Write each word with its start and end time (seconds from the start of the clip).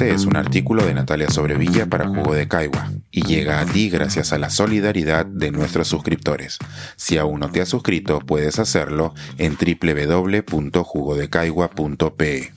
Este 0.00 0.14
es 0.14 0.24
un 0.24 0.38
artículo 0.38 0.86
de 0.86 0.94
Natalia 0.94 1.28
Sobrevilla 1.28 1.84
para 1.84 2.08
Jugo 2.08 2.32
de 2.32 2.48
Caigua 2.48 2.90
y 3.10 3.22
llega 3.22 3.60
a 3.60 3.66
ti 3.66 3.90
gracias 3.90 4.32
a 4.32 4.38
la 4.38 4.48
solidaridad 4.48 5.26
de 5.26 5.50
nuestros 5.50 5.88
suscriptores. 5.88 6.56
Si 6.96 7.18
aún 7.18 7.40
no 7.40 7.52
te 7.52 7.60
has 7.60 7.68
suscrito, 7.68 8.20
puedes 8.20 8.58
hacerlo 8.58 9.12
en 9.36 9.58
www.jugodecaigua.pe. 9.58 12.52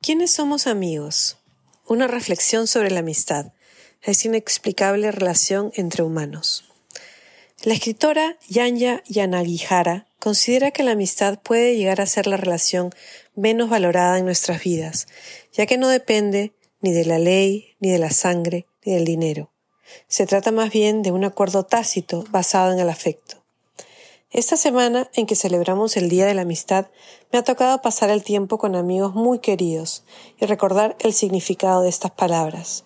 ¿Quiénes 0.00 0.30
somos 0.30 0.68
amigos? 0.68 1.38
Una 1.84 2.06
reflexión 2.06 2.68
sobre 2.68 2.92
la 2.92 3.00
amistad, 3.00 3.54
esa 4.02 4.28
inexplicable 4.28 5.10
relación 5.10 5.72
entre 5.74 6.04
humanos. 6.04 6.64
La 7.64 7.74
escritora 7.74 8.36
Yanya 8.48 9.02
Yanagihara 9.08 10.07
considera 10.18 10.70
que 10.70 10.82
la 10.82 10.92
amistad 10.92 11.38
puede 11.40 11.76
llegar 11.76 12.00
a 12.00 12.06
ser 12.06 12.26
la 12.26 12.36
relación 12.36 12.90
menos 13.34 13.70
valorada 13.70 14.18
en 14.18 14.24
nuestras 14.24 14.62
vidas, 14.62 15.06
ya 15.52 15.66
que 15.66 15.78
no 15.78 15.88
depende 15.88 16.52
ni 16.80 16.92
de 16.92 17.04
la 17.04 17.18
ley, 17.18 17.76
ni 17.80 17.90
de 17.90 17.98
la 17.98 18.10
sangre, 18.10 18.66
ni 18.84 18.94
del 18.94 19.04
dinero. 19.04 19.50
Se 20.06 20.26
trata 20.26 20.52
más 20.52 20.70
bien 20.70 21.02
de 21.02 21.12
un 21.12 21.24
acuerdo 21.24 21.64
tácito 21.64 22.24
basado 22.30 22.72
en 22.72 22.78
el 22.78 22.90
afecto. 22.90 23.44
Esta 24.30 24.58
semana 24.58 25.08
en 25.14 25.24
que 25.24 25.36
celebramos 25.36 25.96
el 25.96 26.10
Día 26.10 26.26
de 26.26 26.34
la 26.34 26.42
Amistad, 26.42 26.88
me 27.32 27.38
ha 27.38 27.44
tocado 27.44 27.80
pasar 27.80 28.10
el 28.10 28.22
tiempo 28.22 28.58
con 28.58 28.76
amigos 28.76 29.14
muy 29.14 29.38
queridos 29.38 30.04
y 30.38 30.44
recordar 30.44 30.96
el 31.00 31.14
significado 31.14 31.80
de 31.80 31.88
estas 31.88 32.10
palabras. 32.10 32.84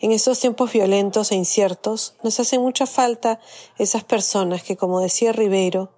En 0.00 0.12
estos 0.12 0.40
tiempos 0.40 0.72
violentos 0.72 1.30
e 1.30 1.34
inciertos, 1.34 2.14
nos 2.22 2.40
hace 2.40 2.58
mucha 2.58 2.86
falta 2.86 3.40
esas 3.78 4.04
personas 4.04 4.62
que, 4.62 4.78
como 4.78 5.00
decía 5.00 5.32
Ribeiro, 5.32 5.92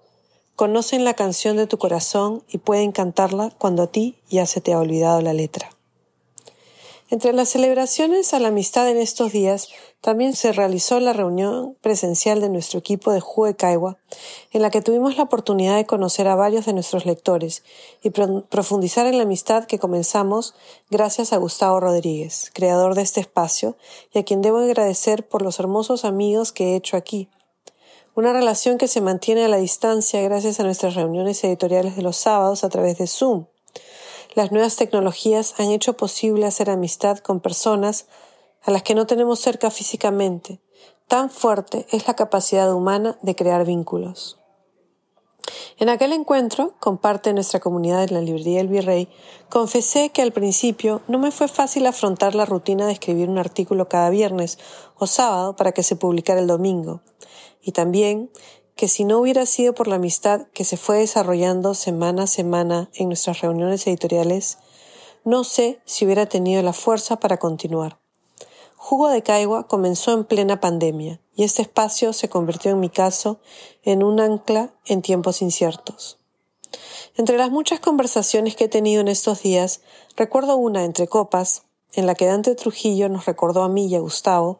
Conocen 0.55 1.03
la 1.03 1.15
canción 1.15 1.57
de 1.57 1.67
tu 1.67 1.77
corazón 1.77 2.43
y 2.47 2.59
pueden 2.59 2.91
cantarla 2.91 3.51
cuando 3.57 3.83
a 3.83 3.87
ti 3.87 4.17
ya 4.29 4.45
se 4.45 4.61
te 4.61 4.73
ha 4.73 4.79
olvidado 4.79 5.19
la 5.21 5.33
letra. 5.33 5.69
Entre 7.09 7.31
las 7.31 7.49
celebraciones 7.49 8.33
a 8.33 8.39
la 8.39 8.47
amistad 8.47 8.89
en 8.89 8.97
estos 8.97 9.31
días, 9.31 9.69
también 10.01 10.35
se 10.35 10.51
realizó 10.51 10.99
la 10.99 11.13
reunión 11.13 11.77
presencial 11.79 12.41
de 12.41 12.49
nuestro 12.49 12.79
equipo 12.79 13.11
de 13.11 13.19
Jue 13.19 13.55
Caigua, 13.55 13.97
en 14.51 14.63
la 14.63 14.71
que 14.71 14.81
tuvimos 14.81 15.15
la 15.15 15.23
oportunidad 15.23 15.75
de 15.75 15.85
conocer 15.85 16.27
a 16.27 16.35
varios 16.35 16.65
de 16.65 16.73
nuestros 16.73 17.05
lectores 17.05 17.63
y 18.01 18.09
profundizar 18.09 19.05
en 19.05 19.17
la 19.17 19.23
amistad 19.23 19.65
que 19.65 19.79
comenzamos 19.79 20.55
gracias 20.89 21.33
a 21.33 21.37
Gustavo 21.37 21.79
Rodríguez, 21.79 22.51
creador 22.53 22.95
de 22.95 23.03
este 23.03 23.21
espacio, 23.21 23.77
y 24.11 24.19
a 24.19 24.23
quien 24.23 24.41
debo 24.41 24.57
agradecer 24.57 25.27
por 25.27 25.41
los 25.41 25.59
hermosos 25.59 26.05
amigos 26.05 26.51
que 26.51 26.71
he 26.71 26.75
hecho 26.75 26.97
aquí, 26.97 27.29
una 28.15 28.31
relación 28.31 28.77
que 28.77 28.87
se 28.87 29.01
mantiene 29.01 29.43
a 29.43 29.47
la 29.47 29.57
distancia 29.57 30.21
gracias 30.21 30.59
a 30.59 30.63
nuestras 30.63 30.95
reuniones 30.95 31.43
editoriales 31.43 31.95
de 31.95 32.03
los 32.03 32.17
sábados 32.17 32.63
a 32.63 32.69
través 32.69 32.97
de 32.97 33.07
Zoom. 33.07 33.45
Las 34.35 34.51
nuevas 34.51 34.75
tecnologías 34.75 35.55
han 35.59 35.71
hecho 35.71 35.93
posible 35.93 36.45
hacer 36.45 36.69
amistad 36.69 37.19
con 37.19 37.39
personas 37.39 38.05
a 38.61 38.71
las 38.71 38.83
que 38.83 38.95
no 38.95 39.07
tenemos 39.07 39.39
cerca 39.39 39.71
físicamente. 39.71 40.59
Tan 41.07 41.29
fuerte 41.29 41.85
es 41.91 42.07
la 42.07 42.15
capacidad 42.15 42.73
humana 42.73 43.17
de 43.21 43.35
crear 43.35 43.65
vínculos. 43.65 44.42
En 45.77 45.89
aquel 45.89 46.13
encuentro, 46.13 46.75
con 46.79 46.97
parte 46.97 47.29
de 47.29 47.33
nuestra 47.33 47.59
comunidad 47.59 48.03
en 48.03 48.13
la 48.13 48.21
librería 48.21 48.59
del 48.59 48.67
Virrey, 48.67 49.09
confesé 49.49 50.09
que 50.09 50.21
al 50.21 50.31
principio 50.31 51.01
no 51.07 51.19
me 51.19 51.31
fue 51.31 51.47
fácil 51.47 51.85
afrontar 51.85 52.35
la 52.35 52.45
rutina 52.45 52.87
de 52.87 52.93
escribir 52.93 53.29
un 53.29 53.37
artículo 53.37 53.89
cada 53.89 54.09
viernes 54.09 54.59
o 54.97 55.07
sábado 55.07 55.55
para 55.55 55.71
que 55.71 55.83
se 55.83 55.95
publicara 55.95 56.39
el 56.39 56.47
domingo, 56.47 57.01
y 57.61 57.71
también 57.71 58.31
que 58.75 58.87
si 58.87 59.03
no 59.03 59.19
hubiera 59.19 59.45
sido 59.45 59.73
por 59.73 59.87
la 59.87 59.95
amistad 59.95 60.47
que 60.53 60.63
se 60.63 60.77
fue 60.77 60.99
desarrollando 60.99 61.73
semana 61.73 62.23
a 62.23 62.27
semana 62.27 62.89
en 62.93 63.07
nuestras 63.07 63.41
reuniones 63.41 63.85
editoriales, 63.87 64.57
no 65.25 65.43
sé 65.43 65.81
si 65.85 66.05
hubiera 66.05 66.25
tenido 66.25 66.61
la 66.63 66.73
fuerza 66.73 67.19
para 67.19 67.37
continuar. 67.37 68.02
Jugo 68.85 69.07
de 69.07 69.23
Caigua 69.23 69.65
comenzó 69.65 70.11
en 70.11 70.25
plena 70.25 70.59
pandemia 70.59 71.21
y 71.33 71.45
este 71.45 71.61
espacio 71.61 72.11
se 72.11 72.27
convirtió 72.27 72.71
en 72.71 72.81
mi 72.81 72.89
caso 72.89 73.39
en 73.81 74.03
un 74.03 74.19
ancla 74.19 74.73
en 74.85 75.01
tiempos 75.01 75.41
inciertos. 75.41 76.17
Entre 77.15 77.37
las 77.37 77.49
muchas 77.49 77.79
conversaciones 77.79 78.57
que 78.57 78.65
he 78.65 78.67
tenido 78.67 78.99
en 78.99 79.07
estos 79.07 79.41
días, 79.41 79.79
recuerdo 80.17 80.57
una 80.57 80.83
entre 80.83 81.07
copas, 81.07 81.63
en 81.93 82.07
la 82.07 82.13
que 82.13 82.25
Dante 82.25 82.55
Trujillo 82.55 83.07
nos 83.07 83.25
recordó 83.25 83.63
a 83.63 83.69
mí 83.69 83.87
y 83.87 83.95
a 83.95 84.01
Gustavo 84.01 84.59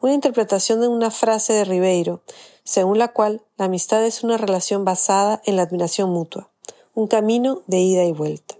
una 0.00 0.14
interpretación 0.14 0.80
de 0.80 0.86
una 0.86 1.10
frase 1.10 1.52
de 1.52 1.64
Ribeiro, 1.64 2.22
según 2.62 3.00
la 3.00 3.08
cual 3.08 3.42
la 3.56 3.64
amistad 3.64 4.04
es 4.04 4.22
una 4.22 4.36
relación 4.36 4.84
basada 4.84 5.42
en 5.46 5.56
la 5.56 5.62
admiración 5.62 6.10
mutua, 6.10 6.48
un 6.94 7.08
camino 7.08 7.62
de 7.66 7.80
ida 7.80 8.04
y 8.04 8.12
vuelta. 8.12 8.54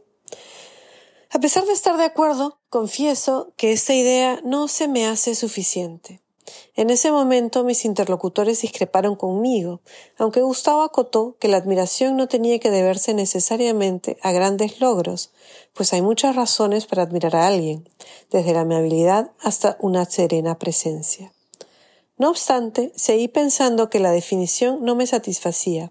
A 1.34 1.40
pesar 1.40 1.66
de 1.66 1.72
estar 1.72 1.96
de 1.96 2.04
acuerdo, 2.04 2.60
confieso 2.70 3.52
que 3.56 3.72
esta 3.72 3.92
idea 3.92 4.40
no 4.44 4.68
se 4.68 4.86
me 4.86 5.04
hace 5.04 5.34
suficiente. 5.34 6.20
En 6.76 6.90
ese 6.90 7.10
momento 7.10 7.64
mis 7.64 7.84
interlocutores 7.84 8.60
discreparon 8.60 9.16
conmigo, 9.16 9.80
aunque 10.16 10.42
Gustavo 10.42 10.82
acotó 10.82 11.36
que 11.40 11.48
la 11.48 11.56
admiración 11.56 12.16
no 12.16 12.28
tenía 12.28 12.60
que 12.60 12.70
deberse 12.70 13.14
necesariamente 13.14 14.16
a 14.22 14.30
grandes 14.30 14.80
logros, 14.80 15.32
pues 15.72 15.92
hay 15.92 16.02
muchas 16.02 16.36
razones 16.36 16.86
para 16.86 17.02
admirar 17.02 17.34
a 17.34 17.48
alguien, 17.48 17.88
desde 18.30 18.52
la 18.52 18.60
amabilidad 18.60 19.32
hasta 19.40 19.76
una 19.80 20.04
serena 20.04 20.60
presencia. 20.60 21.32
No 22.16 22.30
obstante, 22.30 22.92
seguí 22.94 23.26
pensando 23.26 23.90
que 23.90 23.98
la 23.98 24.12
definición 24.12 24.84
no 24.84 24.94
me 24.94 25.08
satisfacía. 25.08 25.90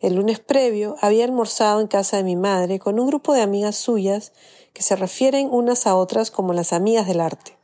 El 0.00 0.16
lunes 0.16 0.40
previo 0.40 0.96
había 1.00 1.24
almorzado 1.24 1.80
en 1.80 1.86
casa 1.86 2.18
de 2.18 2.24
mi 2.24 2.36
madre 2.36 2.78
con 2.78 3.00
un 3.00 3.06
grupo 3.06 3.32
de 3.32 3.40
amigas 3.40 3.76
suyas 3.76 4.32
que 4.76 4.82
se 4.82 4.94
refieren 4.94 5.48
unas 5.50 5.86
a 5.86 5.96
otras 5.96 6.30
como 6.30 6.52
las 6.52 6.74
amigas 6.74 7.06
del 7.06 7.22
arte. 7.22 7.56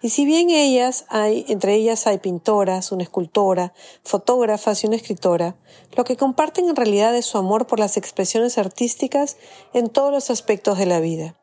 Y 0.00 0.10
si 0.10 0.24
bien 0.24 0.50
ellas 0.50 1.04
hay, 1.08 1.44
entre 1.48 1.74
ellas 1.74 2.06
hay 2.06 2.18
pintoras, 2.18 2.92
una 2.92 3.02
escultora, 3.02 3.72
fotógrafas 4.04 4.84
y 4.84 4.86
una 4.86 4.94
escritora, 4.94 5.56
lo 5.96 6.04
que 6.04 6.16
comparten 6.16 6.68
en 6.68 6.76
realidad 6.76 7.16
es 7.16 7.26
su 7.26 7.38
amor 7.38 7.66
por 7.66 7.80
las 7.80 7.96
expresiones 7.96 8.56
artísticas 8.56 9.36
en 9.72 9.88
todos 9.88 10.12
los 10.12 10.30
aspectos 10.30 10.78
de 10.78 10.86
la 10.86 11.00
vida. 11.00 11.34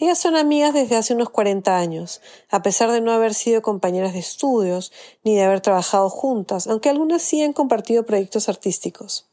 Ellas 0.00 0.18
son 0.18 0.36
amigas 0.36 0.72
desde 0.74 0.94
hace 0.94 1.12
unos 1.12 1.30
40 1.30 1.76
años, 1.76 2.20
a 2.50 2.62
pesar 2.62 2.92
de 2.92 3.00
no 3.00 3.10
haber 3.10 3.34
sido 3.34 3.62
compañeras 3.62 4.12
de 4.12 4.20
estudios 4.20 4.92
ni 5.24 5.34
de 5.34 5.42
haber 5.42 5.60
trabajado 5.60 6.08
juntas, 6.08 6.68
aunque 6.68 6.88
algunas 6.88 7.20
sí 7.20 7.42
han 7.42 7.52
compartido 7.52 8.06
proyectos 8.06 8.48
artísticos. 8.48 9.28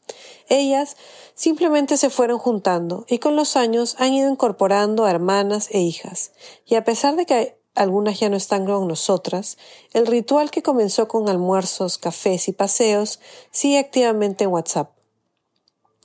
Ellas 0.48 0.96
simplemente 1.34 1.96
se 1.96 2.10
fueron 2.10 2.38
juntando 2.38 3.04
y 3.08 3.18
con 3.18 3.36
los 3.36 3.54
años 3.54 3.94
han 4.00 4.12
ido 4.12 4.28
incorporando 4.28 5.04
a 5.04 5.10
hermanas 5.10 5.68
e 5.70 5.78
hijas. 5.78 6.32
Y 6.64 6.74
a 6.74 6.82
pesar 6.82 7.14
de 7.14 7.26
que 7.26 7.60
algunas 7.76 8.18
ya 8.18 8.28
no 8.28 8.36
están 8.36 8.66
con 8.66 8.88
nosotras, 8.88 9.58
el 9.92 10.06
ritual 10.06 10.50
que 10.50 10.62
comenzó 10.62 11.06
con 11.06 11.28
almuerzos, 11.28 11.98
cafés 11.98 12.48
y 12.48 12.52
paseos 12.52 13.20
sigue 13.52 13.78
activamente 13.78 14.44
en 14.44 14.50
WhatsApp. 14.50 14.95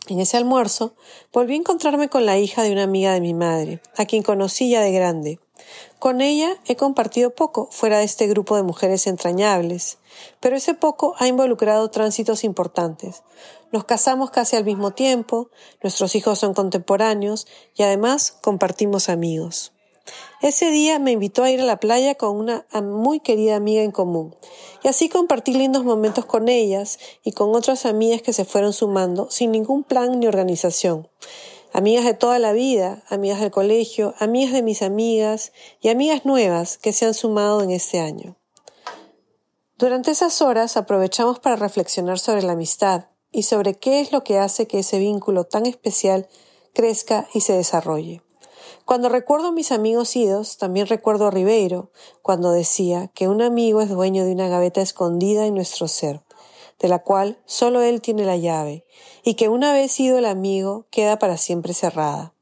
En 0.08 0.20
ese 0.20 0.38
almuerzo 0.38 0.94
volví 1.32 1.54
a 1.54 1.58
encontrarme 1.58 2.10
con 2.10 2.26
la 2.26 2.38
hija 2.38 2.64
de 2.64 2.72
una 2.72 2.84
amiga 2.84 3.14
de 3.14 3.22
mi 3.22 3.34
madre, 3.34 3.82
a 3.98 4.06
quien 4.06 4.24
conocí 4.24 4.70
ya 4.70 4.82
de 4.82 4.92
grande. 4.92 5.40
Con 6.00 6.22
ella 6.22 6.58
he 6.66 6.76
compartido 6.76 7.36
poco 7.36 7.68
fuera 7.72 8.00
de 8.00 8.06
este 8.06 8.28
grupo 8.28 8.56
de 8.56 8.64
mujeres 8.64 9.06
entrañables, 9.06 10.00
pero 10.40 10.56
ese 10.56 10.74
poco 10.74 11.14
ha 11.20 11.28
involucrado 11.28 11.90
tránsitos 11.92 12.44
importantes. 12.44 13.24
Nos 13.72 13.86
casamos 13.86 14.32
casi 14.32 14.56
al 14.56 14.66
mismo 14.66 14.92
tiempo, 14.92 15.50
nuestros 15.82 16.16
hijos 16.16 16.40
son 16.40 16.54
contemporáneos 16.54 17.48
y 17.76 17.84
además 17.84 18.32
compartimos 18.42 19.08
amigos. 19.08 19.72
Ese 20.42 20.72
día 20.72 20.98
me 20.98 21.12
invitó 21.12 21.44
a 21.44 21.52
ir 21.52 21.62
a 21.62 21.66
la 21.66 21.80
playa 21.80 22.16
con 22.16 22.38
una 22.38 22.66
muy 22.82 23.20
querida 23.20 23.56
amiga 23.56 23.84
en 23.84 23.92
común, 23.92 24.36
y 24.84 24.88
así 24.88 25.10
compartí 25.10 25.54
lindos 25.54 25.84
momentos 25.84 26.26
con 26.26 26.50
ellas 26.50 26.98
y 27.24 27.34
con 27.34 27.56
otras 27.56 27.86
amigas 27.86 28.22
que 28.22 28.34
se 28.34 28.46
fueron 28.46 28.74
sumando 28.74 29.30
sin 29.30 29.52
ningún 29.52 29.84
plan 29.84 30.20
ni 30.20 30.28
organización. 30.28 31.08
Amigas 31.74 32.06
de 32.06 32.14
toda 32.14 32.40
la 32.40 32.54
vida, 32.54 33.04
amigas 33.08 33.40
del 33.40 33.52
colegio, 33.52 34.14
amigas 34.20 34.52
de 34.52 34.62
mis 34.62 34.82
amigas 34.82 35.54
y 35.80 35.90
amigas 35.90 36.26
nuevas 36.26 36.78
que 36.78 36.92
se 36.92 37.06
han 37.06 37.14
sumado 37.14 37.62
en 37.62 37.72
este 37.72 38.00
año. 38.00 38.36
Durante 39.78 40.12
esas 40.12 40.42
horas 40.42 40.78
aprovechamos 40.78 41.40
para 41.40 41.56
reflexionar 41.56 42.20
sobre 42.20 42.44
la 42.44 42.54
amistad 42.54 43.06
y 43.32 43.44
sobre 43.44 43.76
qué 43.76 44.02
es 44.02 44.12
lo 44.12 44.24
que 44.24 44.38
hace 44.38 44.68
que 44.68 44.80
ese 44.80 45.00
vínculo 45.00 45.46
tan 45.46 45.66
especial 45.66 46.28
crezca 46.74 47.28
y 47.34 47.42
se 47.42 47.54
desarrolle. 47.54 48.22
Cuando 48.86 49.10
recuerdo 49.10 49.48
a 49.48 49.52
mis 49.52 49.72
amigos 49.72 50.16
idos, 50.16 50.58
también 50.58 50.88
recuerdo 50.88 51.28
a 51.28 51.32
Ribeiro, 51.32 51.92
cuando 52.22 52.52
decía 52.52 53.10
que 53.14 53.28
un 53.28 53.42
amigo 53.42 53.82
es 53.82 53.90
dueño 53.90 54.26
de 54.26 54.34
una 54.34 54.48
gaveta 54.48 54.82
escondida 54.82 55.46
en 55.46 55.56
nuestro 55.56 55.88
ser, 55.88 56.24
de 56.80 56.88
la 56.88 57.00
cual 57.00 57.40
solo 57.46 57.82
él 57.82 58.02
tiene 58.02 58.26
la 58.26 58.38
llave, 58.38 58.86
y 59.24 59.36
que 59.36 59.50
una 59.50 59.74
vez 59.74 60.00
ido 60.00 60.18
el 60.18 60.26
amigo 60.26 60.88
queda 60.90 61.20
para 61.20 61.38
siempre 61.38 61.74
cerrada. 61.74 62.34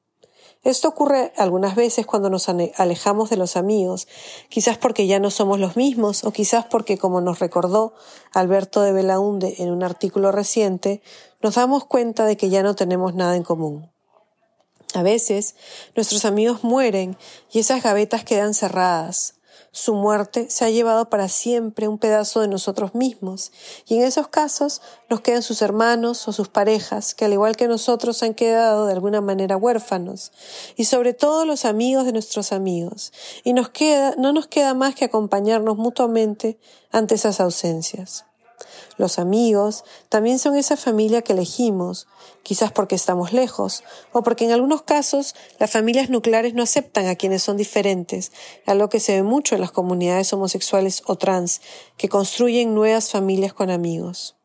Esto 0.63 0.89
ocurre 0.89 1.31
algunas 1.37 1.75
veces 1.75 2.05
cuando 2.05 2.29
nos 2.29 2.49
alejamos 2.49 3.29
de 3.29 3.37
los 3.37 3.55
amigos, 3.55 4.09
quizás 4.49 4.77
porque 4.77 5.07
ya 5.07 5.17
no 5.19 5.31
somos 5.31 5.57
los 5.57 5.77
mismos 5.77 6.25
o 6.25 6.31
quizás 6.31 6.65
porque, 6.65 6.97
como 6.97 7.21
nos 7.21 7.39
recordó 7.39 7.93
Alberto 8.33 8.81
de 8.81 8.91
Belaunde 8.91 9.55
en 9.59 9.71
un 9.71 9.83
artículo 9.83 10.33
reciente, 10.33 11.01
nos 11.41 11.55
damos 11.55 11.85
cuenta 11.85 12.25
de 12.25 12.35
que 12.35 12.49
ya 12.49 12.61
no 12.61 12.75
tenemos 12.75 13.15
nada 13.15 13.37
en 13.37 13.43
común. 13.43 13.89
A 14.93 15.03
veces 15.03 15.55
nuestros 15.95 16.25
amigos 16.25 16.63
mueren 16.63 17.17
y 17.51 17.59
esas 17.59 17.83
gavetas 17.83 18.23
quedan 18.23 18.53
cerradas. 18.53 19.35
Su 19.71 19.93
muerte 19.93 20.49
se 20.49 20.65
ha 20.65 20.71
llevado 20.71 21.09
para 21.09 21.27
siempre 21.27 21.87
un 21.87 21.99
pedazo 21.99 22.41
de 22.41 22.47
nosotros 22.47 22.95
mismos, 22.95 23.51
y 23.85 23.97
en 23.97 24.03
esos 24.03 24.27
casos 24.27 24.81
nos 25.09 25.21
quedan 25.21 25.43
sus 25.43 25.61
hermanos 25.61 26.27
o 26.27 26.33
sus 26.33 26.47
parejas, 26.47 27.13
que 27.13 27.25
al 27.25 27.33
igual 27.33 27.55
que 27.55 27.67
nosotros 27.67 28.23
han 28.23 28.33
quedado 28.33 28.87
de 28.87 28.93
alguna 28.93 29.21
manera 29.21 29.57
huérfanos, 29.57 30.31
y 30.75 30.85
sobre 30.85 31.13
todo 31.13 31.45
los 31.45 31.65
amigos 31.65 32.05
de 32.05 32.13
nuestros 32.13 32.51
amigos, 32.51 33.13
y 33.43 33.53
nos 33.53 33.69
queda, 33.69 34.15
no 34.17 34.33
nos 34.33 34.47
queda 34.47 34.73
más 34.73 34.95
que 34.95 35.05
acompañarnos 35.05 35.77
mutuamente 35.77 36.57
ante 36.91 37.15
esas 37.15 37.39
ausencias. 37.39 38.25
Los 38.97 39.19
amigos 39.19 39.83
también 40.09 40.39
son 40.39 40.55
esa 40.55 40.77
familia 40.77 41.21
que 41.21 41.33
elegimos, 41.33 42.07
quizás 42.43 42.71
porque 42.71 42.95
estamos 42.95 43.33
lejos, 43.33 43.83
o 44.11 44.23
porque 44.23 44.45
en 44.45 44.51
algunos 44.51 44.81
casos 44.81 45.35
las 45.57 45.71
familias 45.71 46.09
nucleares 46.09 46.53
no 46.53 46.63
aceptan 46.63 47.07
a 47.07 47.15
quienes 47.15 47.43
son 47.43 47.57
diferentes, 47.57 48.31
algo 48.65 48.89
que 48.89 48.99
se 48.99 49.13
ve 49.13 49.23
mucho 49.23 49.55
en 49.55 49.61
las 49.61 49.71
comunidades 49.71 50.31
homosexuales 50.33 51.03
o 51.05 51.15
trans, 51.15 51.61
que 51.97 52.09
construyen 52.09 52.73
nuevas 52.73 53.11
familias 53.11 53.53
con 53.53 53.69
amigos. 53.69 54.35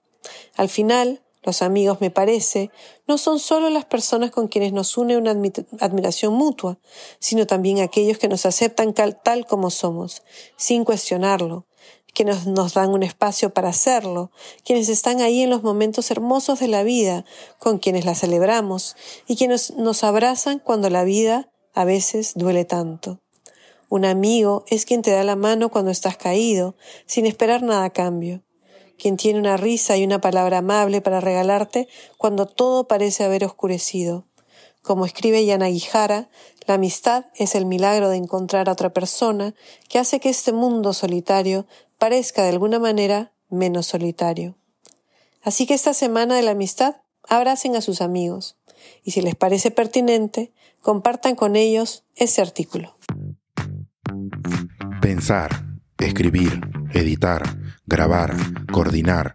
Al 0.57 0.69
final, 0.69 1.23
los 1.45 1.61
amigos, 1.61 2.01
me 2.01 2.11
parece, 2.11 2.71
no 3.07 3.19
son 3.19 3.39
solo 3.39 3.69
las 3.69 3.85
personas 3.85 4.31
con 4.31 4.49
quienes 4.49 4.73
nos 4.73 4.97
une 4.97 5.19
una 5.19 5.33
admiración 5.81 6.33
mutua, 6.33 6.79
sino 7.19 7.47
también 7.47 7.81
aquellos 7.81 8.17
que 8.17 8.29
nos 8.29 8.47
aceptan 8.47 8.95
tal 8.95 9.47
como 9.47 9.71
somos, 9.71 10.23
sin 10.57 10.85
cuestionarlo, 10.85 11.67
quienes 12.15 12.47
nos 12.47 12.75
dan 12.75 12.91
un 12.91 13.03
espacio 13.03 13.53
para 13.53 13.71
hacerlo, 13.71 14.31
quienes 14.65 14.89
están 14.89 15.21
ahí 15.21 15.43
en 15.43 15.51
los 15.51 15.63
momentos 15.63 16.11
hermosos 16.11 16.61
de 16.61 16.69
la 16.69 16.83
vida, 16.85 17.25
con 17.59 17.79
quienes 17.79 18.05
la 18.05 18.15
celebramos 18.15 18.97
y 19.27 19.37
quienes 19.37 19.75
nos 19.77 20.05
abrazan 20.05 20.61
cuando 20.61 20.89
la 20.89 21.05
vida 21.05 21.51
a 21.75 21.85
veces 21.85 22.33
duele 22.37 22.65
tanto. 22.65 23.21
Un 23.89 24.05
amigo 24.05 24.65
es 24.69 24.87
quien 24.87 25.03
te 25.03 25.11
da 25.11 25.25
la 25.25 25.37
mano 25.37 25.69
cuando 25.69 25.91
estás 25.91 26.17
caído, 26.17 26.77
sin 27.07 27.27
esperar 27.27 27.63
nada 27.63 27.85
a 27.85 27.91
cambio, 27.91 28.43
quien 28.97 29.17
tiene 29.17 29.39
una 29.39 29.57
risa 29.57 29.97
y 29.97 30.05
una 30.05 30.21
palabra 30.21 30.59
amable 30.59 31.01
para 31.01 31.21
regalarte 31.21 31.89
cuando 32.17 32.47
todo 32.47 32.89
parece 32.89 33.25
haber 33.25 33.45
oscurecido. 33.45 34.25
Como 34.85 35.07
escribe 35.07 35.47
Yana 35.47 35.69
Guijara, 35.69 36.29
la 36.67 36.75
amistad 36.75 37.25
es 37.37 37.55
el 37.55 37.65
milagro 37.65 38.11
de 38.11 38.19
encontrar 38.19 38.69
a 38.69 38.73
otra 38.73 38.93
persona 38.93 39.55
que 39.89 39.99
hace 39.99 40.21
que 40.21 40.29
este 40.29 40.53
mundo 40.53 40.93
solitario 40.93 41.67
parezca 41.97 42.43
de 42.43 42.51
alguna 42.51 42.79
manera 42.79 43.33
menos 43.49 43.87
solitario. 43.87 44.57
Así 45.43 45.67
que 45.67 45.73
esta 45.73 45.95
semana 45.95 46.37
de 46.37 46.43
la 46.43 46.51
amistad 46.51 46.97
abracen 47.27 47.77
a 47.77 47.81
sus 47.81 48.03
amigos 48.03 48.59
y 49.03 49.13
si 49.13 49.23
les 49.23 49.35
parece 49.35 49.71
pertinente, 49.71 50.53
compartan 50.83 51.35
con 51.35 51.57
ellos 51.57 52.05
ese 52.15 52.43
artículo. 52.43 52.95
Pensar, 55.01 55.65
escribir, 55.99 56.61
editar, 56.93 57.43
grabar, 57.87 58.37
coordinar, 58.71 59.35